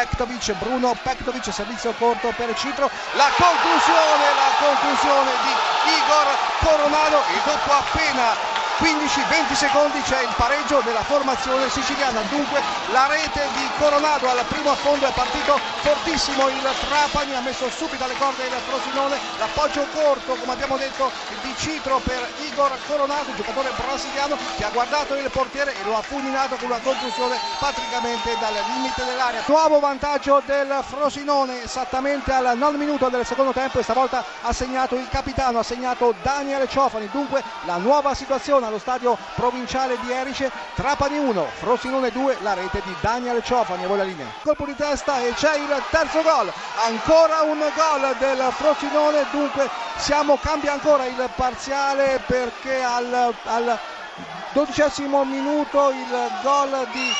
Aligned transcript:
Pektovic, 0.00 0.54
Bruno 0.54 0.94
Pektovic, 0.94 1.52
servizio 1.52 1.92
corto 1.92 2.32
per 2.32 2.54
Citro, 2.56 2.90
la 3.12 3.28
conclusione, 3.36 4.32
la 4.32 4.48
conclusione 4.56 5.30
di 5.44 5.52
Igor 5.92 6.26
Coronado, 6.64 7.18
il 7.36 7.42
dopo 7.44 7.70
appena 7.70 8.49
15-20 8.80 9.52
secondi 9.52 10.00
c'è 10.00 10.22
il 10.22 10.32
pareggio 10.36 10.80
della 10.80 11.02
formazione 11.02 11.68
siciliana. 11.68 12.22
Dunque 12.30 12.62
la 12.92 13.06
rete 13.08 13.46
di 13.54 13.68
Coronado 13.78 14.30
al 14.30 14.42
primo 14.48 14.70
affondo 14.70 15.06
è 15.06 15.12
partito 15.12 15.58
fortissimo. 15.82 16.48
Il 16.48 16.66
Trapani 16.88 17.34
ha 17.36 17.40
messo 17.40 17.68
subito 17.70 18.02
alle 18.02 18.16
corde 18.16 18.44
il 18.44 18.52
Frosinone. 18.66 19.18
L'appoggio 19.38 19.86
corto 19.92 20.34
come 20.36 20.52
abbiamo 20.52 20.78
detto 20.78 21.10
di 21.42 21.54
Citro 21.58 22.00
per 22.02 22.26
Igor 22.48 22.72
Coronado 22.86 23.34
giocatore 23.36 23.70
brasiliano 23.76 24.38
che 24.56 24.64
ha 24.64 24.70
guardato 24.70 25.14
il 25.14 25.28
portiere 25.30 25.74
e 25.74 25.84
lo 25.84 25.96
ha 25.98 26.02
fulminato 26.02 26.56
con 26.56 26.70
una 26.70 26.80
conclusione 26.80 27.36
praticamente 27.58 28.34
dal 28.40 28.54
limite 28.72 29.04
dell'area. 29.04 29.42
Nuovo 29.46 29.78
vantaggio 29.78 30.40
del 30.46 30.82
Frosinone 30.88 31.64
esattamente 31.64 32.32
al 32.32 32.56
non 32.56 32.76
minuto 32.76 33.10
del 33.10 33.26
secondo 33.26 33.52
tempo 33.52 33.78
e 33.78 33.82
stavolta 33.82 34.24
ha 34.40 34.52
segnato 34.54 34.94
il 34.94 35.06
capitano 35.10 35.58
ha 35.58 35.62
segnato 35.62 36.14
Daniele 36.22 36.66
Ciofani. 36.66 37.10
Dunque 37.10 37.42
la 37.64 37.76
nuova 37.76 38.14
situazione 38.14 38.68
allo 38.70 38.78
stadio 38.78 39.18
provinciale 39.34 39.98
di 40.00 40.12
Erice, 40.12 40.50
Trapani 40.74 41.18
1, 41.18 41.46
Frosinone 41.58 42.10
2, 42.10 42.38
la 42.40 42.54
rete 42.54 42.80
di 42.84 42.94
Daniel 43.00 43.42
Ciofani, 43.42 43.84
voi 43.86 43.98
la 43.98 44.04
linea. 44.04 44.26
Colpo 44.42 44.64
di 44.64 44.74
testa 44.76 45.20
e 45.20 45.32
c'è 45.34 45.56
il 45.56 45.82
terzo 45.90 46.22
gol, 46.22 46.50
ancora 46.86 47.42
un 47.42 47.58
gol 47.58 48.16
del 48.18 48.48
Frosinone, 48.52 49.26
dunque 49.30 49.68
siamo, 49.96 50.38
cambia 50.40 50.72
ancora 50.72 51.04
il 51.04 51.28
parziale 51.34 52.20
perché 52.26 52.80
al, 52.82 53.34
al 53.44 53.78
dodicesimo 54.52 55.24
minuto 55.24 55.90
il 55.90 56.30
gol 56.42 56.88
di 56.92 57.12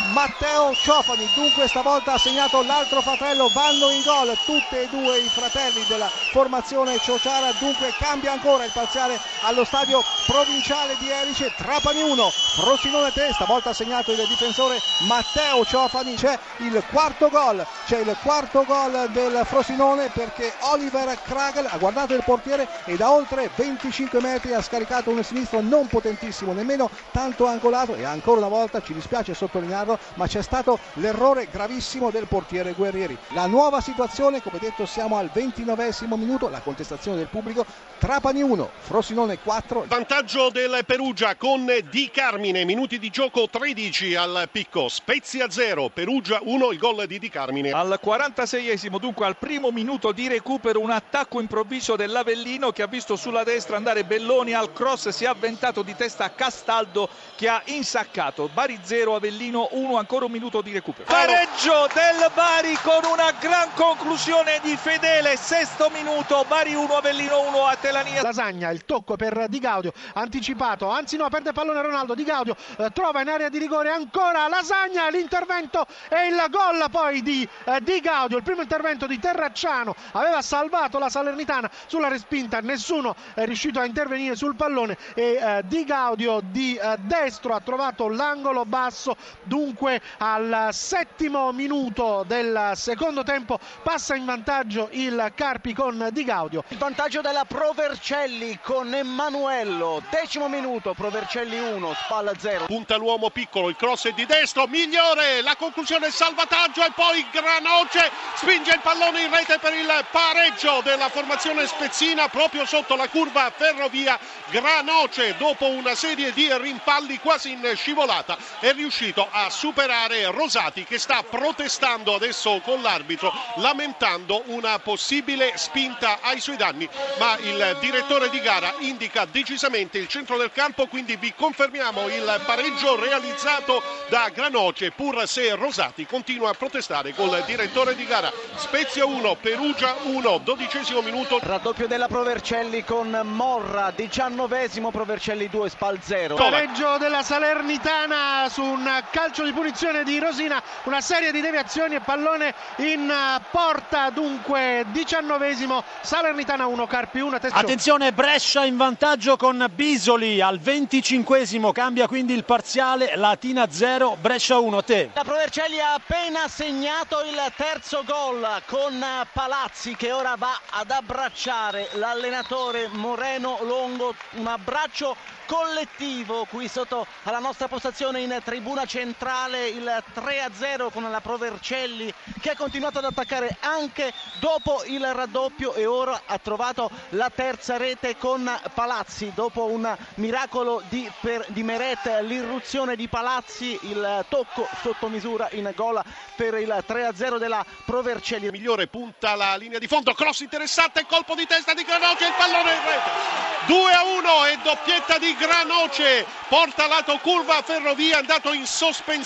Matteo 0.00 0.76
Ciofani 0.76 1.32
dunque 1.32 1.66
stavolta 1.66 2.12
ha 2.12 2.18
segnato 2.18 2.62
l'altro 2.62 3.02
fratello 3.02 3.48
vanno 3.48 3.90
in 3.90 4.00
gol 4.00 4.38
tutti 4.44 4.76
e 4.76 4.86
due 4.88 5.18
i 5.18 5.28
fratelli 5.28 5.84
della 5.86 6.08
formazione 6.28 7.00
Ciociara 7.00 7.50
dunque 7.50 7.96
cambia 7.96 8.30
ancora 8.30 8.62
il 8.64 8.70
parziale 8.70 9.20
allo 9.40 9.64
stadio 9.64 10.04
provinciale 10.24 10.96
di 10.96 11.08
Erice 11.08 11.52
Trapani 11.52 12.00
1 12.00 12.32
Frosinone 12.46 13.10
3 13.10 13.32
stavolta 13.32 13.70
ha 13.70 13.74
segnato 13.74 14.12
il 14.12 14.24
difensore 14.28 14.82
Matteo 14.98 15.64
Ciofani 15.64 16.14
c'è 16.14 16.38
il 16.58 16.84
quarto 16.86 17.28
gol 17.28 17.66
c'è 17.82 17.98
il 17.98 18.16
quarto 18.20 18.64
gol 18.64 19.08
del 19.10 19.40
Frosinone 19.44 20.10
perché 20.10 20.54
Oliver 20.60 21.20
Kragel 21.20 21.66
ha 21.66 21.76
guardato 21.76 22.14
il 22.14 22.22
portiere 22.22 22.68
e 22.84 22.96
da 22.96 23.10
oltre 23.10 23.50
25 23.52 24.20
metri 24.20 24.52
ha 24.52 24.62
scaricato 24.62 25.10
un 25.10 25.24
sinistro 25.24 25.60
non 25.60 25.88
potentissimo 25.88 26.52
nemmeno 26.52 26.88
tanto 27.10 27.46
angolato 27.46 27.96
e 27.96 28.04
ancora 28.04 28.38
una 28.38 28.48
volta 28.48 28.80
ci 28.80 28.94
dispiace 28.94 29.34
sottolinearlo 29.34 29.87
fermarlo, 29.88 29.98
ma 30.14 30.26
c'è 30.26 30.42
stato 30.42 30.78
l'errore 30.94 31.48
gravissimo 31.50 32.10
del 32.10 32.26
portiere 32.26 32.72
Guerrieri. 32.72 33.16
La 33.28 33.46
nuova 33.46 33.80
situazione, 33.80 34.42
come 34.42 34.58
detto, 34.58 34.84
siamo 34.84 35.16
al 35.16 35.30
29 35.32 35.76
minuto, 36.16 36.48
la 36.48 36.60
contestazione 36.60 37.16
del 37.16 37.28
pubblico, 37.28 37.64
Trapani 37.98 38.42
1, 38.42 38.70
Frosinone 38.80 39.38
4. 39.38 39.84
Vantaggio 39.88 40.50
del 40.50 40.82
Perugia 40.84 41.36
con 41.36 41.66
Di 41.90 42.10
Carmine, 42.12 42.64
minuti 42.64 42.98
di 42.98 43.10
gioco 43.10 43.48
13 43.48 44.14
al 44.14 44.48
picco, 44.50 44.88
Spezia 44.88 45.48
0, 45.48 45.90
Perugia 45.92 46.40
1, 46.42 46.72
il 46.72 46.78
gol 46.78 47.06
di 47.06 47.18
Di 47.18 47.30
Carmine. 47.30 47.70
Al 47.70 47.98
46esimo, 48.02 48.98
dunque 48.98 49.26
al 49.26 49.36
primo 49.36 49.70
minuto 49.70 50.12
di 50.12 50.28
recupero, 50.28 50.80
un 50.80 50.90
attacco 50.90 51.40
improvviso 51.40 51.96
dell'Avellino 51.96 52.72
che 52.72 52.82
ha 52.82 52.86
visto 52.86 53.16
sulla 53.16 53.44
destra 53.44 53.76
andare 53.76 54.04
Belloni 54.04 54.52
al 54.52 54.72
cross, 54.72 55.08
si 55.08 55.24
è 55.24 55.28
avventato 55.28 55.82
di 55.82 55.94
testa 55.94 56.24
a 56.24 56.30
Castaldo 56.30 57.08
che 57.36 57.48
ha 57.48 57.62
insaccato. 57.66 58.48
Bari 58.52 58.80
0, 58.82 59.14
Avellino 59.14 59.68
1. 59.70 59.77
1 59.78 59.96
ancora 59.96 60.24
un 60.24 60.32
minuto 60.32 60.60
di 60.60 60.72
recupero. 60.72 61.04
Pareggio 61.04 61.88
del 61.94 62.30
Bari 62.34 62.74
con 62.82 63.04
una 63.10 63.32
gran 63.38 63.68
conclusione 63.74 64.58
di 64.62 64.76
Fedele 64.76 65.36
sesto 65.36 65.88
minuto 65.90 66.44
Bari 66.48 66.74
1 66.74 66.96
Avellino 66.96 67.48
1 67.48 67.64
a 67.64 67.76
Telania 67.76 68.22
Lasagna 68.22 68.70
il 68.70 68.84
tocco 68.84 69.16
per 69.16 69.46
Di 69.48 69.58
Gaudio 69.60 69.92
anticipato 70.14 70.88
anzi 70.88 71.16
no 71.16 71.28
perde 71.28 71.50
il 71.50 71.54
pallone 71.54 71.80
Ronaldo 71.80 72.14
Di 72.14 72.24
Gaudio 72.24 72.56
eh, 72.76 72.90
trova 72.92 73.22
in 73.22 73.28
area 73.28 73.48
di 73.48 73.58
rigore 73.58 73.90
ancora 73.90 74.48
Lasagna 74.48 75.08
l'intervento 75.08 75.86
e 76.08 76.26
il 76.26 76.44
gol 76.50 76.84
poi 76.90 77.22
di 77.22 77.48
eh, 77.64 77.80
Di 77.80 78.00
Gaudio 78.00 78.36
il 78.36 78.42
primo 78.42 78.62
intervento 78.62 79.06
di 79.06 79.18
Terracciano 79.18 79.94
aveva 80.12 80.42
salvato 80.42 80.98
la 80.98 81.08
Salernitana 81.08 81.70
sulla 81.86 82.08
respinta 82.08 82.60
nessuno 82.60 83.14
è 83.34 83.44
riuscito 83.44 83.78
a 83.78 83.84
intervenire 83.84 84.34
sul 84.36 84.56
pallone 84.56 84.96
e 85.14 85.38
eh, 85.40 85.62
Di 85.64 85.84
Gaudio 85.84 86.40
di 86.42 86.74
eh, 86.74 86.96
destro 87.00 87.54
ha 87.54 87.60
trovato 87.60 88.08
l'angolo 88.08 88.64
basso 88.64 89.16
dunque 89.44 89.67
Dunque 89.68 90.00
al 90.16 90.70
settimo 90.72 91.52
minuto 91.52 92.24
del 92.26 92.72
secondo 92.74 93.22
tempo 93.22 93.58
passa 93.82 94.14
in 94.14 94.24
vantaggio 94.24 94.88
il 94.92 95.30
Carpi 95.34 95.74
con 95.74 96.08
Di 96.10 96.24
Gaudio. 96.24 96.64
Il 96.68 96.78
vantaggio 96.78 97.20
della 97.20 97.44
Provercelli 97.44 98.60
con 98.62 98.94
Emanuello. 98.94 100.02
Decimo 100.08 100.48
minuto, 100.48 100.94
Provercelli 100.94 101.58
1, 101.58 101.94
spalla 102.02 102.32
0. 102.38 102.64
Punta 102.64 102.96
l'uomo 102.96 103.28
piccolo, 103.28 103.68
il 103.68 103.76
cross 103.76 104.06
è 104.06 104.12
di 104.12 104.24
destro, 104.24 104.66
migliore, 104.66 105.42
la 105.42 105.54
conclusione 105.56 106.10
salvataggio 106.10 106.82
e 106.82 106.92
poi 106.94 107.26
Granoce 107.30 108.10
spinge 108.36 108.70
il 108.70 108.80
pallone 108.80 109.20
in 109.20 109.30
rete 109.30 109.58
per 109.58 109.74
il 109.74 110.06
pareggio 110.10 110.80
della 110.82 111.10
formazione 111.10 111.66
spezzina 111.66 112.28
proprio 112.28 112.64
sotto 112.64 112.96
la 112.96 113.08
curva 113.08 113.52
ferrovia. 113.54 114.18
Granoce 114.48 115.36
dopo 115.36 115.68
una 115.68 115.94
serie 115.94 116.32
di 116.32 116.48
rimpalli 116.56 117.18
quasi 117.18 117.52
in 117.52 117.70
scivolata 117.74 118.38
è 118.60 118.72
riuscito 118.72 119.28
a 119.30 119.50
superare 119.58 120.30
Rosati 120.30 120.84
che 120.84 121.00
sta 121.00 121.24
protestando 121.28 122.14
adesso 122.14 122.60
con 122.60 122.80
l'arbitro 122.80 123.32
lamentando 123.56 124.44
una 124.46 124.78
possibile 124.78 125.54
spinta 125.56 126.18
ai 126.20 126.38
suoi 126.38 126.56
danni. 126.56 126.88
Ma 127.18 127.36
il 127.38 127.76
direttore 127.80 128.30
di 128.30 128.40
gara 128.40 128.72
indica 128.78 129.24
decisamente 129.24 129.98
il 129.98 130.06
centro 130.06 130.36
del 130.36 130.52
campo 130.52 130.86
quindi 130.86 131.16
vi 131.16 131.34
confermiamo 131.34 132.06
il 132.06 132.40
pareggio 132.46 133.00
realizzato 133.00 133.82
da 134.08 134.30
Granoce 134.32 134.92
pur 134.92 135.26
se 135.26 135.52
Rosati 135.56 136.06
continua 136.06 136.50
a 136.50 136.54
protestare 136.54 137.12
col 137.12 137.42
direttore 137.44 137.96
di 137.96 138.06
gara. 138.06 138.32
Spezia 138.54 139.06
1 139.06 139.38
Perugia 139.40 139.96
1 140.04 140.38
dodicesimo 140.38 141.00
minuto. 141.00 141.40
Raddoppio 141.42 141.88
della 141.88 142.06
Provercelli 142.06 142.84
con 142.84 143.10
Morra 143.24 143.90
diciannovesimo 143.90 144.92
Provercelli 144.92 145.48
2 145.48 145.68
Spal 145.68 145.98
0 146.00 146.36
pareggio 146.36 146.96
della 146.98 147.24
Salernitana 147.24 148.48
su 148.48 148.62
un 148.62 149.02
calcio 149.10 149.37
di 149.44 149.52
punizione 149.52 150.04
di 150.04 150.18
Rosina, 150.18 150.62
una 150.84 151.00
serie 151.00 151.30
di 151.32 151.40
deviazioni 151.40 151.94
e 151.94 152.00
pallone 152.00 152.54
in 152.76 153.08
eh, 153.08 153.40
porta, 153.50 154.10
dunque 154.10 154.84
diciannovesimo, 154.88 155.84
Salernitana 156.00 156.66
1, 156.66 156.86
Carpi 156.86 157.20
1. 157.20 157.36
Attenzione 157.50 158.12
Brescia 158.12 158.64
in 158.64 158.76
vantaggio 158.76 159.36
con 159.36 159.64
Bisoli 159.74 160.40
al 160.40 160.58
venticinquesimo, 160.58 161.72
cambia 161.72 162.08
quindi 162.08 162.34
il 162.34 162.44
parziale, 162.44 163.16
Latina 163.16 163.70
0, 163.70 164.16
Brescia 164.20 164.58
1, 164.58 164.82
te. 164.82 165.10
La 165.14 165.24
Provercelli 165.24 165.78
ha 165.80 165.94
appena 165.94 166.48
segnato 166.48 167.22
il 167.22 167.40
terzo 167.56 168.02
gol 168.04 168.46
con 168.66 169.04
Palazzi 169.32 169.94
che 169.94 170.10
ora 170.12 170.34
va 170.36 170.58
ad 170.70 170.90
abbracciare 170.90 171.90
l'allenatore 171.92 172.88
Moreno 172.92 173.58
Longo, 173.62 174.14
un 174.32 174.46
abbraccio 174.46 175.16
collettivo 175.46 176.44
qui 176.44 176.68
sotto 176.68 177.06
alla 177.22 177.38
nostra 177.38 177.68
postazione 177.68 178.20
in 178.20 178.38
tribuna 178.44 178.84
centrale 178.84 179.26
il 179.30 180.02
3-0 180.14 180.90
con 180.90 181.10
la 181.10 181.20
Provercelli 181.20 182.12
che 182.40 182.50
ha 182.50 182.56
continuato 182.56 182.96
ad 182.98 183.04
attaccare 183.04 183.58
anche 183.60 184.10
dopo 184.40 184.82
il 184.86 185.04
raddoppio 185.12 185.74
e 185.74 185.84
ora 185.84 186.22
ha 186.24 186.38
trovato 186.38 186.90
la 187.10 187.30
terza 187.34 187.76
rete 187.76 188.16
con 188.16 188.50
Palazzi. 188.72 189.30
Dopo 189.34 189.66
un 189.66 189.94
miracolo 190.14 190.82
di, 190.88 191.10
per, 191.20 191.44
di 191.48 191.62
Meret 191.62 192.20
l'irruzione 192.22 192.96
di 192.96 193.06
Palazzi 193.08 193.78
il 193.82 194.24
tocco 194.30 194.66
sotto 194.80 195.08
misura 195.08 195.48
in 195.52 195.70
gol 195.76 196.00
per 196.34 196.54
il 196.54 196.82
3-0 196.88 197.36
della 197.36 197.64
Provercelli. 197.84 198.48
Migliore 198.50 198.86
punta 198.86 199.34
la 199.34 199.56
linea 199.56 199.78
di 199.78 199.86
fondo 199.86 200.14
cross 200.14 200.40
interessante 200.40 201.04
colpo 201.06 201.34
di 201.34 201.46
testa 201.46 201.74
di 201.74 201.82
Granoce 201.84 202.24
il 202.24 202.34
pallone 202.38 202.72
in 202.72 202.80
rete. 202.86 203.46
2-1 203.66 204.52
e 204.52 204.58
doppietta 204.62 205.18
di 205.18 205.34
Granoce. 205.36 206.24
Porta 206.48 206.86
lato 206.86 207.18
curva 207.18 207.60
Ferrovia 207.60 208.18
andato 208.18 208.54
in 208.54 208.64
sospensione 208.64 209.16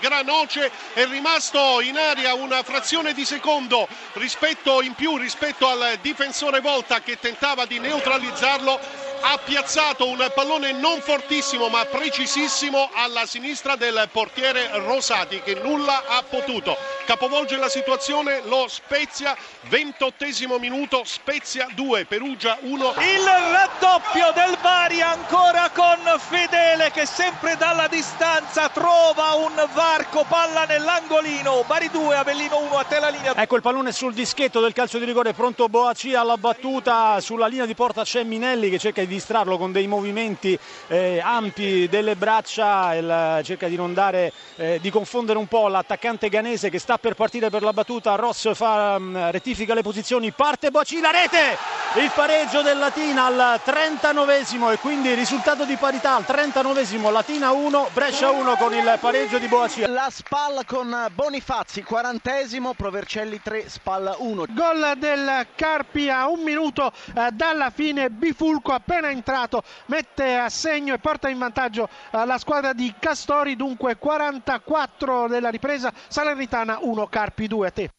Granoce 0.00 0.68
è 0.94 1.06
rimasto 1.06 1.80
in 1.80 1.96
aria 1.96 2.34
una 2.34 2.62
frazione 2.64 3.12
di 3.14 3.24
secondo 3.24 3.86
rispetto 4.14 4.82
in 4.82 4.94
più 4.94 5.16
rispetto 5.16 5.68
al 5.68 5.98
difensore 6.02 6.60
Volta 6.60 7.00
che 7.02 7.18
tentava 7.20 7.64
di 7.64 7.78
neutralizzarlo. 7.78 9.06
Ha 9.20 9.38
piazzato 9.38 10.06
un 10.08 10.28
pallone 10.34 10.72
non 10.72 11.00
fortissimo 11.00 11.68
ma 11.68 11.84
precisissimo 11.84 12.90
alla 12.94 13.26
sinistra 13.26 13.74
del 13.76 14.08
portiere 14.12 14.70
Rosati 14.74 15.40
che 15.42 15.54
nulla 15.54 16.04
ha 16.06 16.22
potuto 16.22 16.97
capovolge 17.08 17.56
la 17.56 17.70
situazione 17.70 18.42
lo 18.44 18.66
Spezia, 18.68 19.34
28 19.70 20.26
minuto, 20.60 21.04
Spezia 21.04 21.66
2, 21.74 22.04
Perugia 22.04 22.58
1. 22.60 22.74
Il 22.98 23.24
raddoppio 23.24 24.30
del 24.34 24.58
Bari 24.60 25.00
ancora 25.00 25.70
con 25.72 25.96
Fedele 26.18 26.90
che 26.90 27.06
sempre 27.06 27.56
dalla 27.56 27.88
distanza 27.88 28.68
trova 28.68 29.32
un 29.36 29.54
varco, 29.72 30.26
palla 30.28 30.66
nell'angolino, 30.66 31.64
Bari 31.66 31.88
2, 31.90 32.14
Avellino 32.14 32.58
1 32.58 32.76
a 32.76 32.84
te 32.84 32.98
la 32.98 33.08
linea. 33.08 33.34
Ecco 33.34 33.56
il 33.56 33.62
pallone 33.62 33.90
sul 33.92 34.12
dischetto 34.12 34.60
del 34.60 34.74
calcio 34.74 34.98
di 34.98 35.06
rigore, 35.06 35.32
pronto 35.32 35.66
Boaci 35.70 36.14
alla 36.14 36.36
battuta, 36.36 37.22
sulla 37.22 37.46
linea 37.46 37.64
di 37.64 37.74
porta 37.74 38.02
c'è 38.02 38.22
Minelli 38.22 38.68
che 38.68 38.78
cerca 38.78 39.00
di 39.00 39.06
distrarlo 39.06 39.56
con 39.56 39.72
dei 39.72 39.86
movimenti 39.86 40.58
eh, 40.88 41.20
ampi 41.24 41.88
delle 41.88 42.16
braccia, 42.16 42.94
il, 42.96 43.40
cerca 43.44 43.66
di 43.66 43.76
non 43.76 43.94
dare, 43.94 44.30
eh, 44.56 44.78
di 44.82 44.90
confondere 44.90 45.38
un 45.38 45.46
po' 45.46 45.68
l'attaccante 45.68 46.28
ganese 46.28 46.68
che 46.68 46.78
sta 46.78 46.96
per 46.98 47.14
partire 47.14 47.50
per 47.50 47.62
la 47.62 47.72
battuta, 47.72 48.14
Ross 48.14 48.54
fa, 48.54 48.96
um, 48.98 49.30
rettifica 49.30 49.74
le 49.74 49.82
posizioni, 49.82 50.32
parte 50.32 50.70
Boaci, 50.70 51.00
la 51.00 51.10
rete, 51.10 51.77
il 51.96 52.12
pareggio 52.14 52.60
del 52.60 52.76
Latina 52.76 53.24
al 53.24 53.60
39esimo 53.64 54.70
e 54.70 54.78
quindi 54.78 55.14
risultato 55.14 55.64
di 55.64 55.76
parità 55.76 56.16
al 56.16 56.24
39esimo, 56.26 57.10
Latina 57.10 57.50
1, 57.50 57.88
Brescia 57.94 58.30
1 58.30 58.56
con 58.56 58.74
il 58.74 58.98
pareggio 59.00 59.38
di 59.38 59.48
Boaci. 59.48 59.86
La 59.86 60.08
spalla 60.10 60.64
con 60.64 61.06
Bonifazzi, 61.14 61.84
40esimo, 61.88 62.72
Provercelli 62.76 63.40
3, 63.42 63.70
spalla 63.70 64.16
1. 64.18 64.44
Gol 64.50 64.94
del 64.98 65.46
Carpi 65.54 66.10
a 66.10 66.28
un 66.28 66.42
minuto 66.42 66.92
eh, 67.14 67.30
dalla 67.32 67.70
fine, 67.70 68.10
Bifulco 68.10 68.72
appena 68.72 69.08
entrato 69.08 69.62
mette 69.86 70.36
a 70.36 70.50
segno 70.50 70.92
e 70.92 70.98
porta 70.98 71.30
in 71.30 71.38
vantaggio 71.38 71.88
eh, 72.10 72.26
la 72.26 72.36
squadra 72.36 72.74
di 72.74 72.94
Castori, 72.98 73.56
dunque 73.56 73.96
44 73.96 75.26
della 75.26 75.48
ripresa, 75.48 75.90
Salernitana 76.06 76.78
1, 76.82 77.06
Carpi 77.06 77.46
2 77.46 77.66
a 77.66 77.70
te. 77.70 77.90